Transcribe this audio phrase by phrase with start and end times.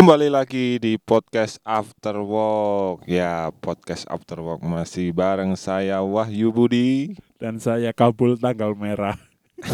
[0.00, 7.20] Kembali lagi di podcast After Work Ya podcast After Work masih bareng saya Wahyu Budi
[7.36, 9.20] dan saya kabul tanggal merah.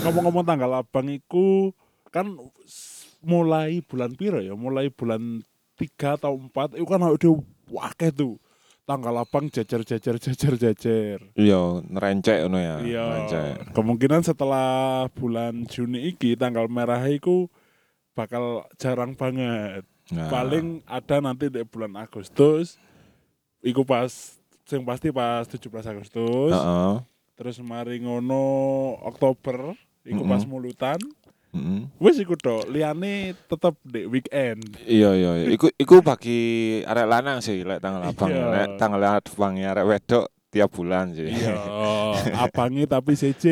[0.00, 1.76] Ngomong-ngomong tanggal abang iku
[2.08, 2.32] kan
[3.20, 4.56] mulai bulan piro ya?
[4.56, 5.44] Mulai bulan
[5.76, 7.36] 3 atau 4 itu kan udah
[7.68, 8.40] wakeh tuh.
[8.88, 11.20] Tanggal abang jajar-jajar jajar-jajar.
[11.36, 13.04] Iya nerencek ya Iya.
[13.76, 17.52] Kemungkinan setelah bulan Juni iki tanggal merah iku
[18.14, 19.82] bakal jarang banget.
[20.14, 22.78] Nah, Paling ada nanti di bulan Agustus.
[23.60, 24.10] Iku pas
[24.64, 26.52] sing pasti pas 17 Agustus.
[26.54, 26.94] heeh.
[27.34, 28.40] Terus mari ngono
[29.02, 29.74] Oktober
[30.06, 31.00] iku pas mulutan.
[31.54, 31.86] Mm-mm.
[32.02, 34.74] Wis iku tok, liyane tetep di weekend.
[34.82, 35.46] Iya iya iya.
[35.54, 38.26] Iku iku bagi arek lanang sih lek tanggal abang.
[38.26, 38.46] Iya.
[38.50, 41.26] Lek tanggal abang ya arek wedok tiap bulan sih.
[41.26, 41.58] Iya,
[42.46, 43.44] abangi tapi CC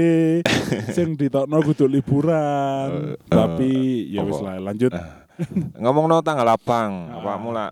[0.89, 3.13] sing ditokno kudu liburan.
[3.13, 3.71] Eh, tapi
[4.09, 4.95] ya wis lah lanjut.
[5.75, 7.19] Ngomong no tanggal abang, Ah.
[7.19, 7.67] apa mula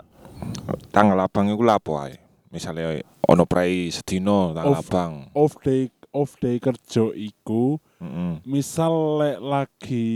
[0.91, 2.19] tanggal abang iku lapo ae?
[2.51, 4.83] Misalnya ono prei sedino tanggal Off.
[4.85, 5.13] abang.
[5.31, 8.43] Off day off day kerja iku Heeh.
[8.43, 8.91] misal
[9.23, 10.09] lek lagi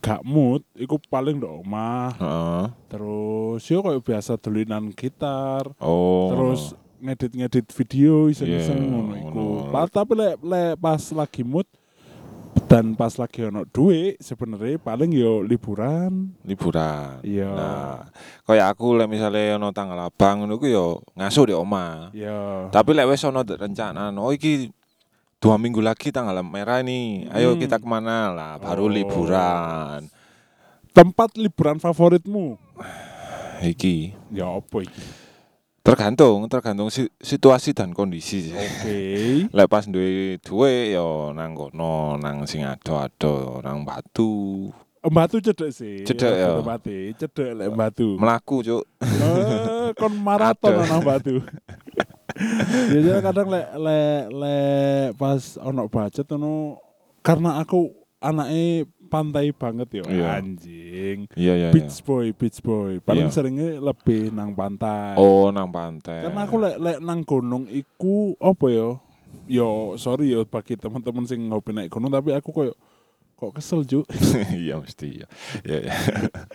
[0.00, 2.64] gak mood iku paling ndok omah Heeh.
[2.88, 6.32] terus yo koyo biasa dolinan gitar Oh.
[6.32, 9.46] terus ngedit-ngedit video iseng-iseng Iya, ngono iku.
[9.88, 11.66] Tapi lek lek pas lagi mood
[12.68, 16.34] dan pas lagi ono duit sebenarnya paling yo liburan.
[16.44, 17.22] liburan.
[17.22, 17.48] Iya.
[17.48, 17.96] Nah,
[18.44, 22.10] kayak aku lek misalnya ono tanggal abang ngono yo ngasuh di omah.
[22.12, 22.68] Iya.
[22.68, 24.68] Tapi lek wis ono rencana, oh iki
[25.38, 27.62] dua minggu lagi tanggal merah nih, ayo Hmm.
[27.62, 28.92] kita ke mana lah, baru Oh.
[28.92, 30.10] liburan.
[30.90, 32.58] Tempat liburan favoritmu?
[33.58, 35.02] Iki Ya apa iki?
[35.88, 38.54] Tergantung, tergantung si- situasi dan kondisi sih.
[38.54, 38.98] Oke.
[39.56, 44.68] Lek pas duwe duwe yo nang kono, nang sing ado-ado, nang batu.
[45.08, 46.04] Mbatu cedek sih.
[46.04, 46.60] Cedek, ya.
[46.60, 48.18] Mati, cedek lek Mbatu.
[48.20, 48.84] Melaku, Cuk.
[49.00, 51.40] Eh, kon maraton nang Mbatu.
[52.92, 56.78] Biasanya kadang lek lek lek pas ono budget ono
[57.24, 57.90] karena aku
[58.22, 60.38] anaknya pantai banget yo Iya.
[60.38, 61.26] anjing.
[61.32, 61.74] Iya, iya, iya.
[61.74, 63.00] Beach boy, beach boy.
[63.00, 63.34] Paling Iya.
[63.34, 65.16] seringnya lebih nang pantai.
[65.16, 66.22] Oh, nang pantai.
[66.22, 69.00] Karena aku lek lek nang gunung iku apa yo?
[69.48, 72.76] Yo sorry yo bagi teman-teman sing hobi naik gunung tapi aku koyo
[73.34, 74.04] kok kesel juk.
[74.52, 75.24] Iya mesti.
[75.24, 75.26] Iya,
[75.64, 75.94] iya.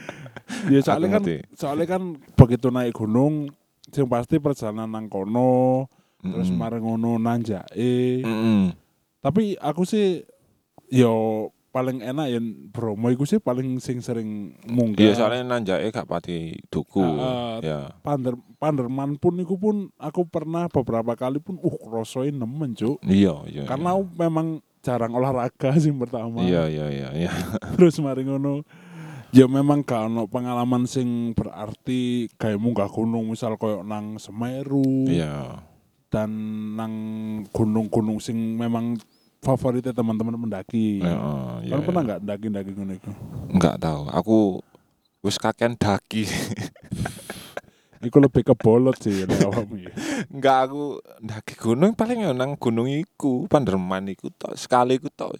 [0.73, 2.01] ya Aku soalnya kan soalnya kan
[2.33, 3.49] begitu naik gunung
[3.89, 6.59] sing pasti perjalanan nang kono terus Mm-mm.
[6.59, 8.21] mareng ngono nanjake.
[8.21, 8.71] Mm-mm.
[9.19, 10.21] Tapi aku sih
[10.87, 12.37] yo paling enak ya
[12.69, 15.01] Bromo iku sih paling sing sering munggah.
[15.09, 17.01] Iya, soalnya nanjake gak pati duku.
[17.01, 17.97] Ah, ya.
[18.05, 23.01] Pander, Panderman pun iku pun aku pernah beberapa kali pun uh rasain nemen cuk.
[23.01, 23.63] Iya, iya.
[23.65, 26.45] Karena aku memang jarang olahraga sih pertama.
[26.45, 27.33] iya, iya, iya, iya.
[27.75, 28.61] Terus mari ngono
[29.33, 35.57] ya memang gak ono pengalaman sing berarti kayak munggah gunung misal koyo nang Semeru Iya.
[36.13, 36.29] dan
[36.77, 36.93] nang
[37.49, 39.01] gunung-gunung sing memang
[39.43, 41.03] favoritnya teman-teman mendaki.
[41.03, 41.19] Iya,
[41.67, 41.71] iya.
[41.75, 42.07] Kan pernah iya.
[42.07, 43.11] nggak daki-daki ngono iku?
[43.51, 44.01] Enggak tahu.
[44.15, 44.37] Aku
[45.19, 46.23] wis kakean daki.
[48.03, 49.95] Iku lebih ke bolot sih nek awakmu ya.
[50.27, 55.39] Enggak aku daki gunung paling ya nang gunung iku, Panderman iku tok, sekali iku tok.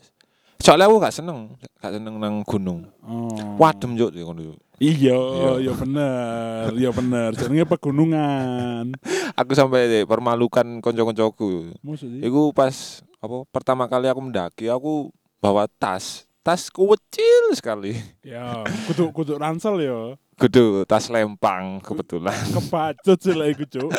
[0.64, 2.88] Soalnya aku gak seneng, gak seneng nang gunung.
[3.04, 3.60] Oh.
[3.60, 4.56] Wadem juk ya ngono.
[4.80, 5.52] Iya, Iya.
[5.60, 7.30] iya bener, iya bener.
[7.36, 8.96] Jenenge pegunungan.
[9.40, 10.80] Aku sampai permalukan.
[10.80, 12.22] Maksudnya?
[12.24, 15.12] Iku pas apa pertama kali aku mendaki aku
[15.44, 16.24] bawa tas.
[16.44, 17.96] Tasku kecil sekali.
[18.24, 20.16] Ya, kudu kudu ransel ya.
[20.36, 22.36] Gede tas lempang kebetulan.
[22.56, 23.92] Kebacut sih lah iku, Cuk.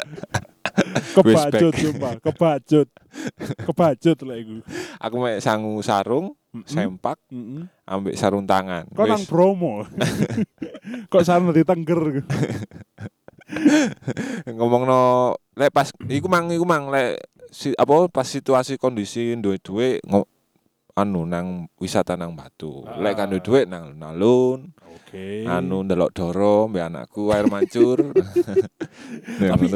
[1.16, 1.76] Kebacut Westback.
[1.76, 2.88] sumpah, kebacut.
[3.64, 4.60] Kebacut lah iku.
[5.00, 7.66] Aku mek sangu sarung, Sempak, Mm-mm.
[7.82, 8.86] ambek sarung tangan.
[8.86, 9.82] Kok nang promo?
[11.10, 12.22] Kok sana di Tengger?
[14.48, 17.20] ngomongno lek pas iku mang iku mang lek
[17.50, 20.24] si, apa pas situasi kondisi duwe-duwe ngo,
[20.94, 22.86] anu nang wisata nang Batu.
[22.98, 23.38] Lek kan Ah.
[23.42, 25.44] duwe nang alun, Oke.
[25.44, 28.14] anu ndelok doro mbek anakku air mancur.
[29.50, 29.66] Tapi.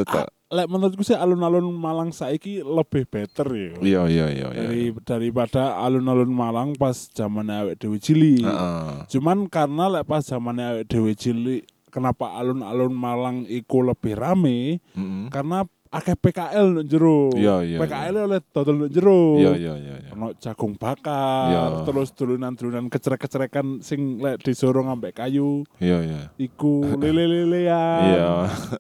[0.48, 3.72] Lek menurutku sih alun-alun Malang saiki lebih better ya.
[3.84, 4.64] Iya iya iya iya.
[4.64, 8.40] Dari daripada alun-alun Malang pas zaman awake dhewe cilik.
[8.40, 9.04] Heeh.
[9.12, 14.80] Cuman karena lek pas zaman awake dhewe cilik kenapa alun-alun Malang iku lebih rame?
[14.96, 15.28] Heeh.
[15.28, 17.32] Karena akeh PKL nang jero.
[17.32, 19.40] Iya, iya, PKL oleh dodol nang jero.
[19.40, 20.10] Iya iya iya iya.
[20.12, 21.62] Ono jagung bakar, Iya.
[21.88, 26.20] terus dulunan-dulunan kecerek-kecerekan sing lek disorong ambek kayu, Iya iya.
[26.36, 28.02] iku lele-lelean.
[28.04, 28.28] Iya.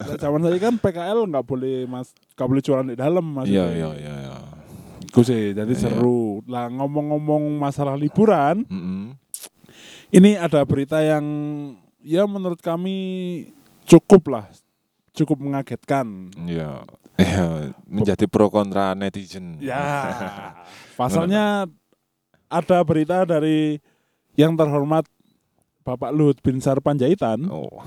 [0.08, 3.48] Lek zaman saya kan PKL nggak boleh mas, nggak boleh jualan di dalam mas.
[3.48, 4.36] Iya iya iya iya.
[5.08, 5.80] Iku sih, jadi Iya.
[5.88, 6.44] seru.
[6.44, 9.16] Lah ngomong-ngomong masalah liburan, Heeh.
[10.08, 11.24] Ini ada berita yang
[12.00, 12.96] ya menurut kami
[13.84, 14.44] cukup lah,
[15.18, 16.30] cukup mengagetkan.
[16.46, 16.86] Ya,
[17.18, 19.58] ya menjadi pro kontra netizen.
[19.58, 19.82] Ya,
[21.00, 21.66] pasalnya
[22.46, 23.82] ada berita dari
[24.38, 25.02] yang terhormat
[25.82, 27.80] Bapak Luhut Binsar Panjaitan, Oh,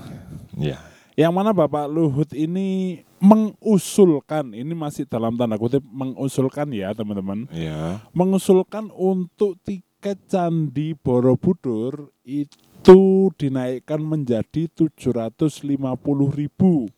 [0.58, 0.76] ya.
[1.16, 8.02] yang mana Bapak Luhut ini mengusulkan, ini masih dalam tanda kutip mengusulkan ya teman-teman, Ya.
[8.10, 15.86] mengusulkan untuk tiket Candi Borobudur itu dinaikkan menjadi 750.000
[16.34, 16.90] ribu.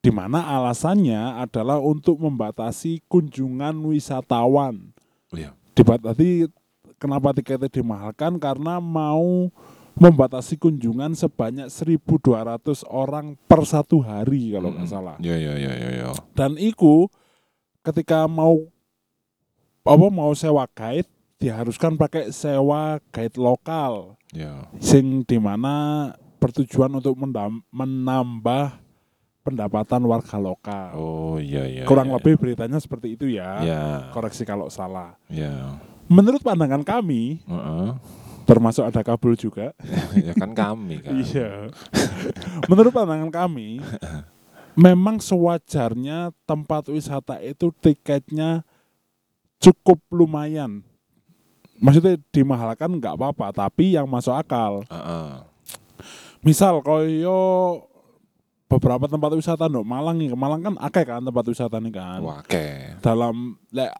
[0.00, 4.96] Di mana alasannya adalah untuk membatasi kunjungan wisatawan.
[5.28, 5.52] Iya.
[5.76, 6.48] Dibatasi
[6.96, 9.52] kenapa tiketnya dimahalkan karena mau
[10.00, 15.20] membatasi kunjungan sebanyak 1.200 orang per satu hari kalau nggak salah.
[15.20, 16.08] Ya, ya, ya, ya, ya.
[16.32, 17.12] Dan iku
[17.84, 18.72] ketika mau
[19.84, 24.64] apa mau sewa guide diharuskan pakai sewa guide lokal Ya.
[24.80, 26.08] sing di mana
[26.40, 27.18] bertujuan untuk
[27.68, 28.79] menambah
[29.40, 30.92] pendapatan warga lokal.
[30.96, 31.84] Oh, iya, iya.
[31.88, 32.14] Kurang iya.
[32.20, 33.60] lebih beritanya seperti itu ya.
[33.64, 33.82] Ya.
[34.12, 35.16] Koreksi kalau salah.
[35.32, 35.80] Ya.
[36.10, 37.88] Menurut pandangan kami, Heeh.
[38.44, 39.72] termasuk ada kabel juga.
[40.26, 41.14] ya kan kami kan.
[41.16, 41.72] Iya.
[42.68, 43.80] Menurut pandangan kami,
[44.76, 48.66] memang sewajarnya tempat wisata itu tiketnya
[49.62, 50.84] cukup lumayan.
[51.80, 54.84] Maksudnya dimahalkan nggak apa-apa, tapi yang masuk akal.
[54.84, 55.48] Heeh.
[56.40, 57.40] Misal koyo
[58.70, 62.22] beberapa tempat wisata ndok Malang nih, Malang kan akeh kan tempat wisata nih kan.
[62.22, 62.66] Wah, oke.
[63.02, 63.90] Dalam lek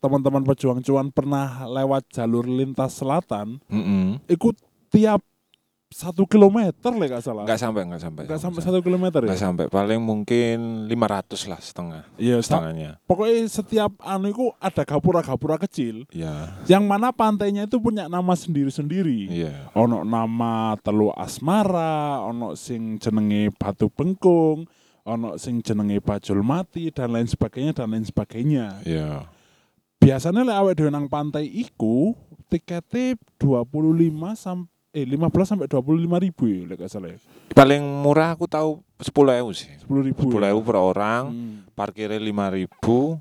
[0.00, 4.20] teman-teman pejuang cuan pernah lewat jalur lintas selatan, Heeh.
[4.32, 4.56] ikut
[4.88, 5.20] tiap
[5.94, 7.46] satu kilometer lah gak salah.
[7.46, 8.22] Enggak sampai, enggak sampai.
[8.26, 9.38] Nggak sampai satu kilometer ya?
[9.38, 9.70] sampai.
[9.70, 12.02] Paling mungkin 500 lah setengah.
[12.18, 12.98] Iya, Setengahnya.
[13.06, 16.58] pokoknya setiap anu itu ada gapura-gapura kecil Iya.
[16.66, 19.30] yang mana pantainya itu punya nama sendiri-sendiri.
[19.30, 19.70] Iya.
[19.78, 24.66] Ono nama Telu Asmara, ono sing jenenge Batu Bengkung,
[25.06, 28.82] ono sing jenenge Bajul Mati dan lain sebagainya dan lain sebagainya.
[28.82, 29.30] Iya.
[30.02, 32.18] Biasanya lek awake dhewe nang pantai iku
[32.50, 35.82] tiketnya 25 sampai eh 15 sampai 25
[36.22, 37.18] ribu ya lek gak salah ya.
[37.50, 39.70] Paling murah aku tahu 10.000 sih.
[39.82, 40.30] 10 ribu.
[40.30, 41.54] 10.000 per orang, Hmm.
[41.74, 43.18] parkirnya 5.000.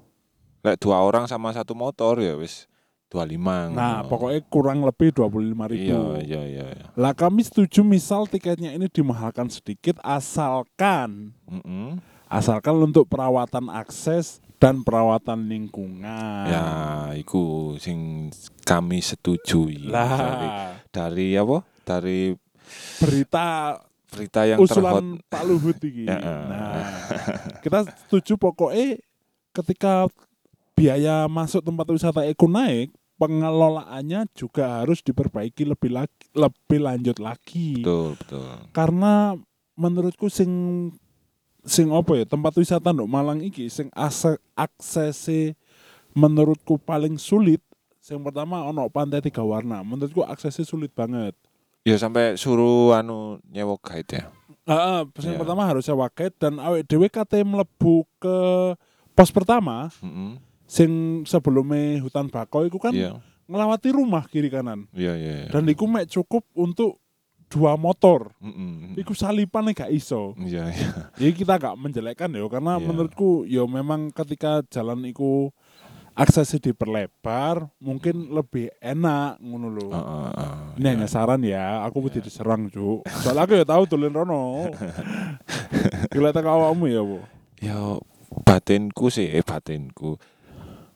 [0.61, 2.69] Lek dua orang sama satu motor ya wis
[3.11, 3.69] 25.
[3.69, 4.09] Nah, ngono.
[4.09, 5.91] pokoknya kurang lebih 25 ribu.
[5.91, 6.65] Iya, iya, iya.
[6.71, 6.85] iya.
[6.93, 11.97] Lah kami setuju misal tiketnya ini dimahalkan sedikit asalkan Mm-mm.
[12.25, 16.47] asalkan untuk perawatan akses dan perawatan lingkungan.
[16.47, 16.65] Ya,
[17.19, 18.31] iku sing
[18.63, 19.91] kami setujui.
[19.91, 21.67] Dari, Lah, dari apa?
[21.83, 22.31] Dari
[23.03, 23.75] berita
[24.07, 24.71] berita yang terhot.
[24.71, 26.07] usulan Pak Luhut iki.
[26.11, 26.79] Ya, Nah,
[27.59, 29.03] kita setuju pokoknya
[29.51, 30.07] ketika
[30.79, 37.83] biaya masuk tempat wisata itu naik, pengelolaannya juga harus diperbaiki lebih lagi, lebih lanjut lagi.
[37.83, 38.47] Betul, betul.
[38.71, 39.35] Karena
[39.75, 40.49] menurutku sing
[41.63, 43.87] sing apa ya tempat wisata ndok Malang iki sing
[44.53, 45.55] aksesnya
[46.13, 47.63] menurutku paling sulit.
[48.03, 49.79] Yang pertama ono pantai tiga warna.
[49.81, 51.33] Menurutku aksesnya sulit banget.
[51.83, 54.25] Ya sampai suruh anu nyewa guide ya.
[54.63, 55.39] Heeh, yang Iya.
[55.43, 58.35] pertama harus sewa guide dan awake dhewe kate mlebu ke
[59.11, 60.39] pos pertama Mm-mm.
[60.63, 60.91] sing
[61.27, 63.19] sebelumnya hutan bako itu kan Iya.
[63.51, 64.87] ngelawati rumah kiri kanan.
[64.95, 65.33] Iya, iya.
[65.43, 65.49] iya.
[65.51, 67.02] Dan iku mek cukup untuk
[67.53, 68.33] dua motor.
[68.41, 68.97] Mm-mm.
[68.97, 70.33] Iku salipan gak iso.
[70.35, 70.89] Iya, iya.
[71.13, 72.85] Jadi kita gak menjelekkan ya karena Iya.
[72.89, 75.53] menurutku ya memang ketika jalan iku
[76.13, 79.89] aksesnya diperlebar mungkin lebih enak ngono lho.
[79.89, 80.53] Heeh, heeh.
[80.81, 83.05] Ini hanya saran ya, aku mesti diserang, Cuk.
[83.21, 84.69] Soalnya aku ya tahu tulen rono.
[86.13, 87.17] Gila tak awakmu ya, Bu.
[87.61, 87.77] Ya
[88.45, 90.17] batinku sih, eh batinku.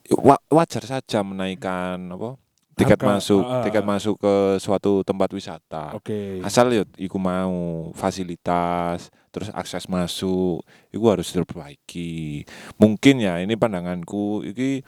[0.09, 2.37] Wa- wajar saja menaikkan apa?
[2.77, 3.65] Tiket Harga, masuk, ah.
[3.65, 5.97] tiket masuk ke suatu tempat wisata.
[5.97, 6.45] Oke.
[6.45, 10.61] Asal ya iku mau fasilitas, terus akses masuk,
[10.93, 12.45] itu harus diperbaiki.
[12.77, 14.85] Mungkin ya ini pandanganku, iki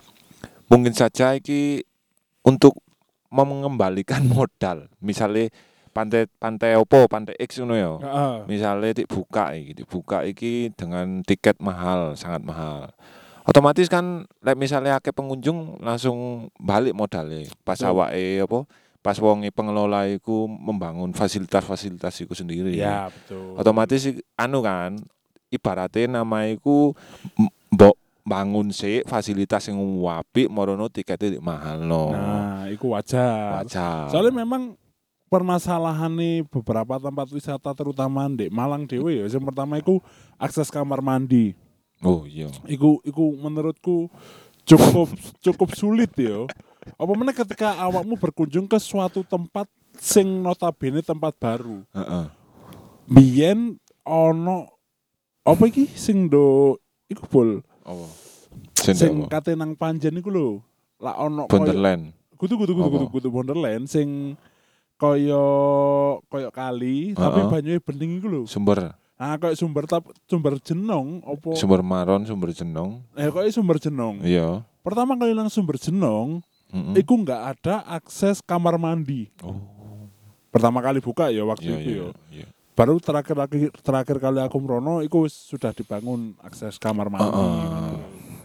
[0.69, 1.81] mungkin saja iki
[2.45, 2.77] untuk
[3.33, 4.85] mengembalikan modal.
[5.01, 5.49] Misalnya
[5.89, 7.93] pantai pantai opo, pantai X ngono ya.
[8.05, 8.33] Heeh.
[8.45, 12.93] misalnya dibuka iki dibuka iki dengan tiket mahal sangat mahal
[13.49, 17.89] otomatis kan lek misalnya akeh pengunjung langsung balik modalnya pas Betul.
[17.89, 18.59] awake apa
[18.99, 23.57] pas wonge pengelola iku membangun fasilitas-fasilitas iku sendiri Ya, betul.
[23.57, 24.05] otomatis
[24.37, 25.01] anu kan
[25.49, 26.93] ibaratnya nama iku
[27.73, 33.63] mbok bangun sih fasilitas yang apik morono tiketnya mahal no Nah, iku wajar.
[33.65, 34.77] wajar Soalnya memang
[35.29, 39.25] permasalahan nih beberapa tempat wisata terutama di Malang dewe ya.
[39.25, 39.97] Yang pertama iku
[40.37, 41.53] akses kamar mandi.
[42.01, 44.07] Oh iya Iku iku menurutku
[44.63, 45.09] cukup
[45.41, 46.45] cukup sulit ya.
[46.95, 51.83] Apa mana ketika awakmu berkunjung ke suatu tempat sing notabene tempat baru.
[51.91, 52.25] Heeh.
[53.05, 53.75] Biyen
[54.05, 54.69] ono
[55.41, 56.77] apa iki sing do
[57.09, 57.49] iku bol
[57.81, 58.05] Apa?
[58.79, 60.49] sing kate nang Panjen iku lho.
[61.01, 62.13] Lah ono koyo Wonderland.
[62.39, 64.37] kudu kudu kudu kudu kudu Wonderland sing
[64.95, 65.43] kaya
[66.27, 67.49] kaya kali tapi Heeh.
[67.49, 68.41] banyune bening iku lho.
[68.45, 73.03] Sumber Ah kaya sumber tap, sumber jenong opo sumber maron, sumber jenong.
[73.13, 74.23] eh kaya sumber jenong.
[74.23, 74.63] Iya.
[74.79, 76.39] Pertama kali nang sumber jenong
[76.71, 76.95] Mm-mm.
[76.95, 79.27] iku nggak ada akses kamar mandi.
[79.43, 79.59] Oh.
[80.49, 82.09] Pertama kali buka ya waktu Iya, itu iya, ya.
[82.31, 82.47] iya.
[82.73, 87.27] Baru terakhir terakhir terakhir kali aku merono iku sudah dibangun akses kamar mandi.
[87.27, 87.93] Heeh.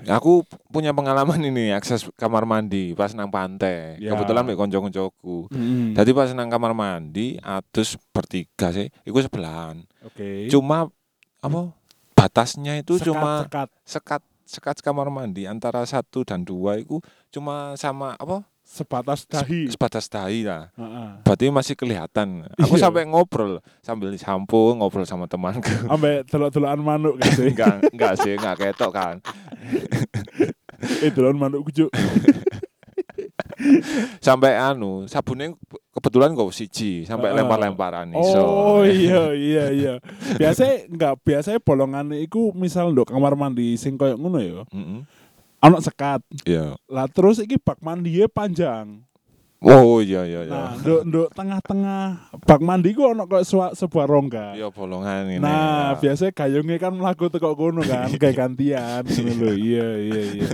[0.08, 3.96] Aku punya pengalaman ini akses kamar mandi pas nang pantai.
[4.00, 4.12] Ya.
[4.12, 5.49] Kebetulan mek konco-koncoku.
[5.49, 5.96] Mm.
[5.96, 9.84] Jadi pas nang kamar mandi atus bertiga sih, iku sebelahan.
[10.04, 10.49] Oke.
[10.49, 10.90] Cuma
[11.40, 11.61] apa?
[12.14, 13.68] Batasnya itu Sekat- cuma sekat.
[13.84, 17.00] sekat sekat kamar mandi antara satu dan dua itu
[17.32, 18.44] cuma sama apa?
[18.64, 19.68] Sebatas dahi.
[19.68, 20.73] Sebatas dahi lah.
[20.75, 21.09] Heeh.
[21.23, 22.49] Berarti masih kelihatan.
[22.56, 22.88] Aku Iya.
[22.88, 25.68] sampai ngobrol sambil sampo ngobrol sama temanku.
[25.92, 27.52] Ambek delok-delokan manuk kan sih.
[27.52, 29.14] enggak, enggak sih, enggak ketok kan.
[30.99, 31.92] eh delokan manuk kucuk.
[34.18, 35.54] Sampai anu, sabunnya
[35.90, 37.38] kebetulan kok siji, sampai Heeh.
[37.38, 38.42] lempar-lemparan iso.
[38.42, 39.94] Oh iya iya iya.
[40.35, 44.62] Biasa enggak biasanya bolongan iku misal ndok kamar mandi sing koyo ngono ya.
[44.66, 45.00] Heeh.
[45.64, 46.21] Ana sekat.
[46.44, 46.76] Iya.
[46.92, 49.00] Lah terus iki bak mandinya panjang.
[49.64, 50.52] Oh iya iya iya.
[50.52, 54.52] Nah, nduk nduk tengah-tengah bak mandi ku ono koyo sua- sebuah rongga.
[54.52, 55.40] Iya bolongan ini.
[55.40, 56.04] Nah, ya.
[56.04, 59.52] biasanya gayungnya kan mlaku teko kono kan, kayak gantian ngono lho.
[59.56, 60.49] Iya, iya, iya.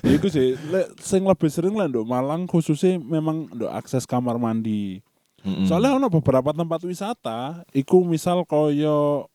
[0.00, 4.40] Ya Iku sih, lek sing lebih sering lah nduk Malang khususnya memang nduk akses kamar
[4.40, 5.04] mandi.
[5.44, 5.68] Mm-mm.
[5.68, 9.28] Soalnya ono beberapa tempat wisata, iku misal koyo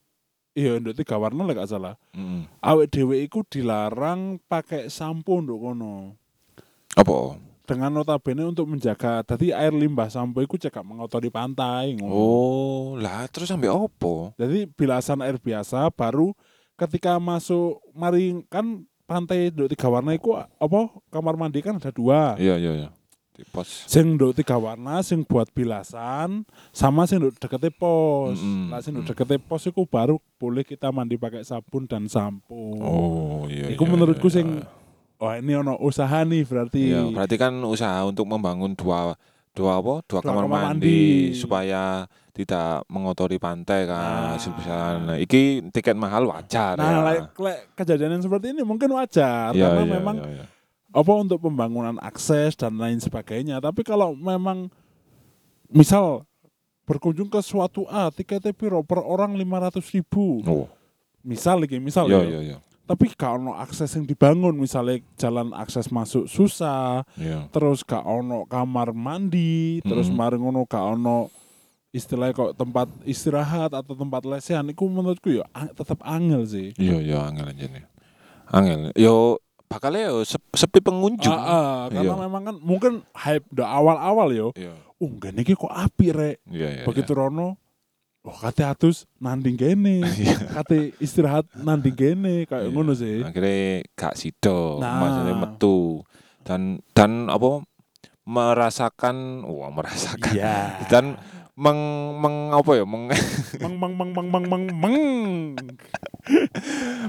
[0.53, 1.97] iya nduk tiga warna lek salah.
[2.13, 2.45] Mm-mm.
[2.61, 6.17] Awake dhewe iku dilarang pakai sampo nduk kono.
[6.93, 7.37] Apa?
[7.63, 12.11] Dengan notabene untuk menjaga, tadi air limbah sampo iku cekak mengotori pantai ngono.
[12.11, 14.35] Oh, lah terus sampai opo?
[14.35, 16.35] Jadi bilasan air biasa baru
[16.75, 20.79] ketika masuk mari kan pantai Nduk Tiga Warna itu apa
[21.13, 22.35] kamar mandi kan ada dua.
[22.41, 22.89] Iya iya iya.
[23.33, 23.89] Di pos.
[23.89, 28.37] Sing Nduk Tiga Warna sing buat bilasan sama sing Nduk dekete pos.
[28.37, 29.11] Mm-mm, Lah sing Nduk mm.
[29.13, 32.77] dekete pos itu baru boleh kita mandi pakai sabun dan sampo.
[32.77, 33.73] Oh iya.
[33.73, 34.35] Iku iya, menurutku iya.
[34.37, 34.47] sing
[35.17, 36.93] wah ini ono usaha nih berarti.
[36.93, 39.17] Iya, berarti kan usaha untuk membangun dua
[39.53, 40.05] dua apa?
[40.05, 41.37] Dua, kamar, kamar mandi, mandi.
[41.37, 44.33] supaya tidak mengotori pantai kan.
[44.33, 44.37] Nah.
[44.41, 47.01] Semisal, nah, iki tiket mahal wajar Nah, ya.
[47.05, 50.45] lek lek kejadian yang seperti ini mungkin wajar Iya, karena iya, memang iya, iya.
[50.93, 53.57] Apa untuk pembangunan akses dan lain sebagainya.
[53.57, 54.69] Tapi kalau memang
[55.67, 56.23] misal
[56.83, 60.67] berkunjung ke suatu A tiketnya piro per orang 500 ribu Oh,
[61.23, 62.57] misal lagi misal iya ya iya iya.
[62.83, 67.47] tapi gak ono akses yang dibangun misalnya jalan akses masuk susah Iya.
[67.49, 70.19] terus gak ono kamar mandi terus Mm-mm.
[70.19, 71.31] mari ngono gak ono
[71.89, 77.17] istilahnya kok tempat istirahat atau tempat lesehan itu menurutku ya tetap angel sih Iya iya
[77.31, 77.85] angel aja nih.
[78.51, 78.79] Angel.
[78.93, 79.39] Yo
[79.73, 81.33] bakalnya sep- sepi pengunjung.
[81.33, 82.21] Ah, ah, karena Iya.
[82.21, 84.77] memang kan mungkin hype udah awal-awal yo Iya.
[84.95, 86.83] oh gini kok api rek Iya iya.
[86.83, 87.57] begitu Rono
[88.21, 90.37] oh kate atus nanding kene Iya.
[90.53, 92.71] kate istirahat nanding kene kayak Iya.
[92.71, 95.01] ngono sih Akhirnya gak sido, Nah.
[95.01, 96.05] maksudnya metu
[96.43, 96.61] dan
[96.93, 97.65] dan apa
[98.23, 101.19] merasakan, wah merasakan iya dan
[101.53, 101.79] meng,
[102.17, 103.11] meng apa ya meng
[103.59, 104.95] meng meng meng meng meng meng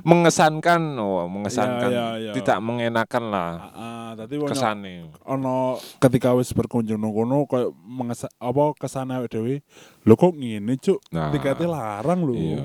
[0.02, 2.33] mengesankan, wah mengesankan, Iya, iya, iya.
[2.33, 5.11] tidak mengenakan lah ah tadi kesannya.
[5.25, 9.54] ono ketika wis berkunjung nang kono koyo mengesa apa ke sana awake dhewe
[10.02, 12.62] lho kok ngene cuk Nah, tiketnya larang lho iya.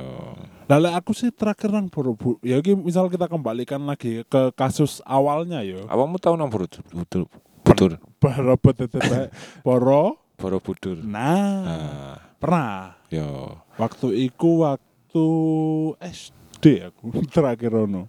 [0.65, 5.01] Lah lek aku sih terakhir nang Borobudur ya iki misal kita kembalikan lagi ke kasus
[5.01, 7.25] awalnya yo Awamu tahu nang Borobudur?
[7.65, 9.01] Budur, Borobudur
[9.65, 10.03] Boro
[10.35, 10.97] Borobudur.
[11.01, 13.57] nah Nah, pernah yo.
[13.75, 15.25] waktu iku waktu
[15.99, 18.07] SD aku terakhir ono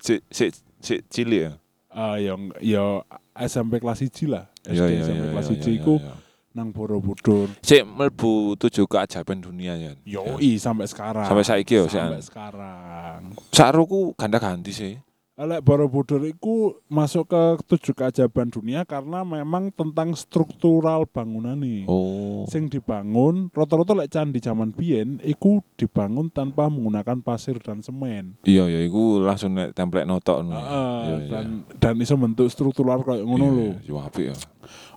[0.00, 0.48] Si si
[0.80, 1.52] si cilik ya.
[1.92, 3.04] ah yang ya
[3.36, 5.32] SMP kelas 1 lah SD iya SMP iya.
[5.36, 6.14] kelas iya, 1 iya, iku iya.
[6.56, 9.92] nang Borobudur Sik mlebu tujuh keajaiban dunia ya.
[10.08, 14.96] yoi sampai sekarang Sampai saiki yo, sampai sekarang Saruku ganda ganti sih.
[15.38, 21.86] Lek Borobudur itu masuk ke tujuh keajaiban dunia karena memang tentang struktural bangunan nih.
[21.86, 22.42] Oh.
[22.50, 28.34] Sing dibangun, rata-rata lek candi zaman biyen iku dibangun tanpa menggunakan pasir dan semen.
[28.42, 30.58] Iya ya, iku langsung nek template notok ngono.
[30.58, 31.30] Heeh, Iya, iya.
[31.30, 31.46] dan
[31.78, 33.68] dan iso bentuk struktural kayak ngono Iya, lho.
[33.86, 34.36] Iya, apik ya.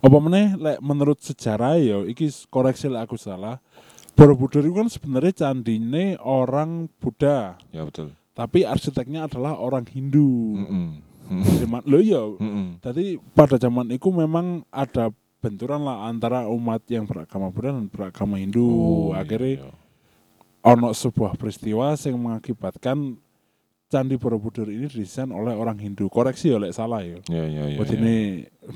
[0.01, 3.61] Apa meneh lek menurut sejarah ya iki koreksi lek aku salah.
[4.17, 8.17] Borobudur itu kan sebenarnya candine orang Buddha, Ya betul.
[8.31, 10.55] Tapi arsiteknya adalah orang Hindu.
[10.57, 10.87] Heeh.
[11.63, 12.23] Zaman lo ya.
[12.83, 15.11] Jadi pada zaman itu memang ada
[15.41, 18.67] benturan lah antara umat yang beragama Buddha dan beragama Hindu.
[18.67, 19.71] Oh, Akhirnya iya, iya.
[20.61, 23.17] ono sebuah peristiwa yang mengakibatkan
[23.91, 26.07] Candi Borobudur ini didesain oleh orang Hindu.
[26.07, 27.19] Koreksi ya lek salah ya.
[27.27, 27.77] Iya iya iya.
[27.79, 27.99] Buat iya.
[27.99, 28.15] ini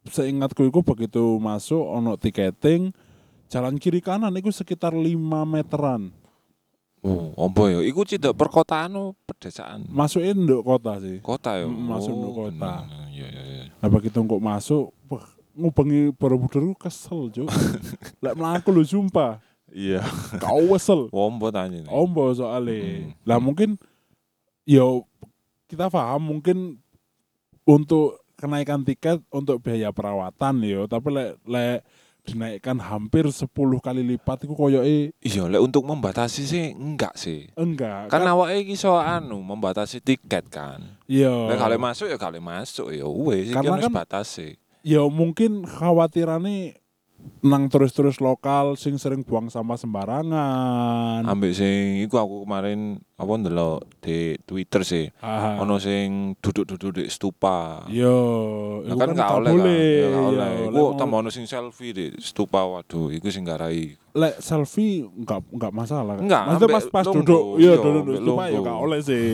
[0.06, 2.94] seingatku itu begitu masuk ono tiketing
[3.50, 5.10] jalan kiri kanan itu sekitar 5
[5.42, 6.14] meteran.
[7.02, 7.82] Oh, ombo ya.
[7.82, 9.90] Iku tidak perkotaan atau pedesaan?
[9.90, 11.18] Masukin nduk kota sih.
[11.18, 11.66] Kota ya.
[11.66, 12.86] Masuk Oh, kota.
[12.86, 13.01] bener.
[13.12, 13.64] Iya iya iya.
[13.76, 17.48] Nah begitu kok masuk, wah, ngubengi Borobudur ku kesel, Cuk.
[18.24, 19.36] Lek mlaku lho sumpah.
[19.68, 20.00] Iya.
[20.40, 21.12] Kau wesel.
[21.14, 21.92] Ombo tanya nih.
[21.92, 22.80] Ombo soalnya.
[22.80, 23.12] Hmm.
[23.28, 23.76] Lah mungkin
[24.64, 25.04] yo
[25.68, 26.80] kita paham mungkin
[27.68, 31.84] untuk kenaikan tiket untuk biaya perawatan yo, tapi lek lek
[32.22, 37.50] dinaikkan hampir 10 kali lipat itu koyoke Iya, lek untuk membatasi sih enggak sih.
[37.54, 38.06] enggak.
[38.08, 40.98] Kan awake iki anu membatasi tiket kan.
[41.04, 41.30] iya.
[41.50, 44.54] Lek kali masuk ya kali masuk ya wis iki kan- batasi.
[44.82, 46.81] ya mungkin khawatirannya
[47.40, 51.22] nang terus-terus lokal sing sering buang sampah sembarangan.
[51.22, 52.80] Ambek sing iku aku kemarin
[53.12, 55.06] apa ndelok di Twitter sih.
[55.18, 55.58] Aha.
[55.58, 57.86] Ono sing duduk-duduk di stupa.
[57.88, 58.14] Yo,
[58.82, 59.58] Nah, kan kan gak gak oleh kan.
[59.58, 60.52] gak Yo, oleh.
[60.68, 63.94] Iku tambah ono sing selfie di stupa waduh, iku sing garai.
[64.12, 66.14] lek selfie enggak enggak masalah.
[66.14, 68.60] Enggak, Maksudnya pas pas lombo, duduk, iya, iya duduk cuma ya lombo.
[68.60, 69.24] enggak oleh sih.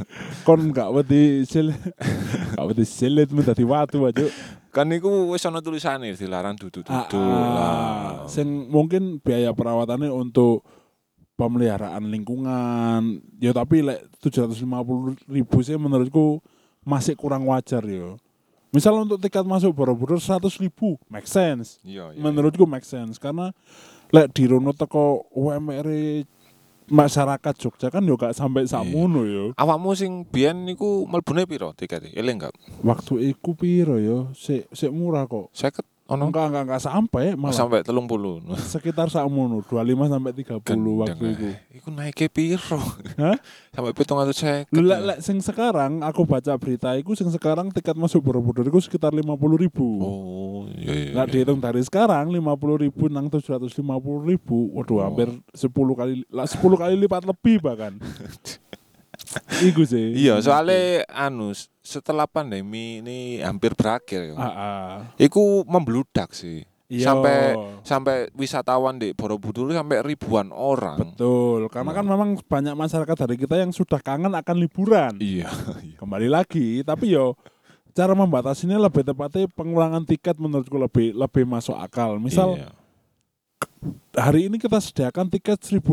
[0.46, 1.72] Kon enggak wedi sil
[2.52, 4.28] enggak wedi silit mu dadi watu aja.
[4.76, 7.64] Kan iku wis ono tulisane dilarang duduk-duduk lah.
[7.64, 10.68] Ah, sing mungkin biaya perawatannya untuk
[11.40, 13.24] pemeliharaan lingkungan.
[13.40, 16.44] Ya tapi lek 750 ribu sih menurutku
[16.84, 18.20] masih kurang wajar ya.
[18.68, 21.80] Misal untuk tiket masuk Borobudur 100 ribu, make sense.
[21.80, 22.20] Iya, iya.
[22.20, 23.56] menurutku make sense karena
[24.12, 25.88] lek dirono teko UMR
[26.88, 28.78] masyarakat Jogja kan yo gak sampai Iya.
[28.78, 29.44] sakmono yo.
[29.54, 32.10] Awakmu sing biyen niku mlebune piro tikete?
[32.12, 32.54] Eling gak?
[32.82, 34.30] Waktu iku piro yo?
[34.32, 35.50] Sik sik murah kok.
[35.52, 38.46] 50 ono Enggak enggak enggak sampai malah sampai 30.
[38.62, 40.62] sekitar sakmono 25 sampai 30
[41.02, 41.48] waktu itu.
[41.74, 42.78] Iku naike piro?
[43.18, 43.34] Hah?
[43.70, 44.70] sampai 750.
[44.70, 48.78] Lho lek lek sing sekarang aku baca berita iku sing sekarang tiket masuk Borobudur iku
[48.78, 49.26] sekitar 50
[49.58, 49.86] ribu.
[49.98, 51.12] Oh, iya iya.
[51.12, 51.32] Nah iya.
[51.32, 52.38] dihitung dari sekarang 50
[52.80, 53.82] ribu nang 750
[54.22, 55.04] ribu Waduh Oh.
[55.04, 57.98] hampir 10 kali lah 10 kali lipat lebih bahkan
[59.62, 61.52] Iku sih Iya, soalnya anu
[61.86, 64.34] setelah pandemi ini hampir berakhir ya.
[64.34, 64.94] ah.
[65.14, 66.66] Iku membludak sih.
[66.86, 67.10] Iya.
[67.10, 67.36] Sampai
[67.82, 71.02] sampai wisatawan di Borobudur sampai ribuan orang.
[71.02, 71.98] Betul Karena Iya.
[71.98, 75.50] kan memang banyak masyarakat dari kita yang sudah kangen akan liburan Iya.
[75.98, 77.34] Kembali lagi Tapi yo
[77.90, 82.20] Cara membatasinya lebih tepatnya pengurangan tiket menurutku lebih lebih masuk akal.
[82.20, 82.70] Misal Iya.
[84.12, 85.84] Hari ini kita sediakan tiket 1.200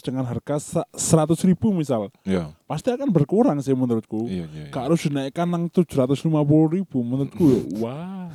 [0.00, 2.12] dengan harga sa- 100.000 misal.
[2.22, 2.52] Iya.
[2.64, 4.26] Pasti akan berkurang sih menurutku.
[4.26, 4.64] Iya, iya.
[4.66, 4.70] iya.
[4.70, 6.28] Gak harus dinaikkan nang 750
[6.70, 8.30] ribu menurutku ya, wah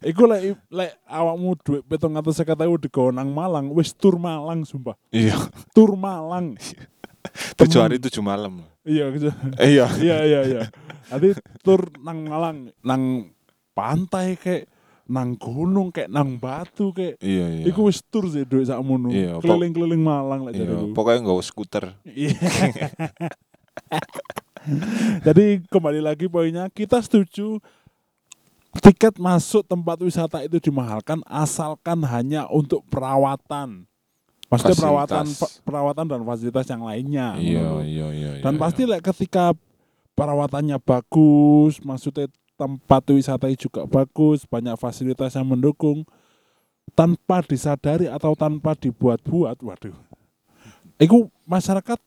[0.00, 4.64] Iku lek lek awakmu duit petong atau seket ewu digawa nang Malang wis tur Malang
[4.64, 5.36] sumpah Iya.
[5.72, 6.56] tur Malang
[7.58, 8.60] Tujuh hari tujuh malam.
[8.84, 9.32] iya gitu.
[9.56, 9.86] Iya.
[9.96, 10.62] iya iya iya
[11.08, 13.32] nanti tur nang Malang nang
[13.72, 14.68] pantai kayak
[15.04, 17.64] nang gunung kayak nang batu kayak Iya, iya.
[17.68, 19.12] Iku wis tur sih duit sakmono.
[19.12, 21.84] Iya, Keliling-keliling Malang lek Iya, pokoknya nggak skuter.
[22.08, 22.32] Iya.
[25.28, 27.60] Jadi kembali lagi poinnya kita setuju
[28.80, 33.84] tiket masuk tempat wisata itu dimahalkan asalkan hanya untuk perawatan.
[34.48, 35.60] Maksudnya perawatan Fasilitas.
[35.66, 37.28] perawatan dan fasilitas yang lainnya.
[37.36, 38.30] Iya, iya, iya.
[38.40, 38.96] Dan iya, pasti iya.
[38.96, 39.52] lek ketika
[40.14, 42.30] perawatannya bagus, maksudnya
[42.64, 46.08] tempat wisata juga bagus, banyak fasilitas yang mendukung
[46.92, 49.96] tanpa disadari atau tanpa dibuat-buat, waduh.
[50.96, 52.00] Iku masyarakat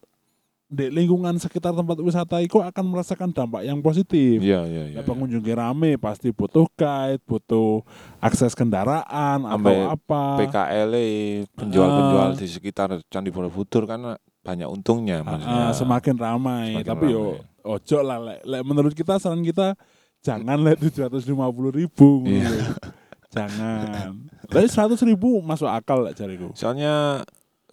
[0.68, 4.44] di lingkungan sekitar tempat wisata itu akan merasakan dampak yang positif.
[4.44, 4.98] Iya, iya, iya.
[5.00, 7.88] Ya, pengunjungnya rame pasti butuh guide, butuh
[8.20, 10.24] akses kendaraan Ambe atau apa.
[10.44, 11.08] PKL -e,
[11.54, 12.36] penjual-penjual Ah.
[12.36, 15.72] di sekitar Candi Borobudur kan banyak untungnya maksudnya.
[15.72, 16.68] ah, semakin ramai.
[16.76, 17.64] Semakin Tapi yo ramai.
[17.68, 19.76] ojo lah lek, lek menurut kita saran kita
[20.28, 22.28] jangan lek 750 ribu.
[22.28, 22.76] Iya.
[23.32, 24.28] jangan.
[24.52, 26.52] Tapi 100 ribu masuk akal lah jariku.
[26.52, 27.24] Soalnya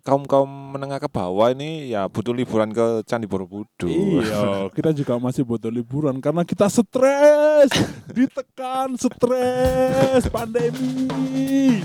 [0.05, 3.91] kaum-kaum menengah ke bawah ini ya butuh liburan ke Candi Borobudur.
[3.91, 7.73] Iya, kita juga masih butuh liburan karena kita stres,
[8.13, 11.83] ditekan, stres, pandemi.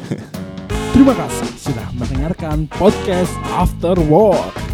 [0.94, 4.69] Terima kasih sudah mendengarkan podcast After Work.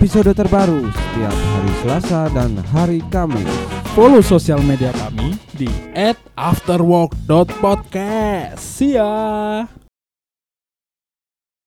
[0.00, 3.44] Episode terbaru setiap hari Selasa dan hari Kamis.
[3.92, 5.68] Follow sosial media kami di
[6.40, 8.56] @afterwork.podcast.
[8.56, 9.68] See ya.